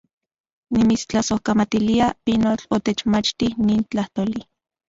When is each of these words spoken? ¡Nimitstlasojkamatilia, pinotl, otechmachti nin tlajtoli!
¡Nimitstlasojkamatilia, 0.75 2.07
pinotl, 2.25 2.65
otechmachti 2.77 3.47
nin 3.67 3.81
tlajtoli! 3.89 4.39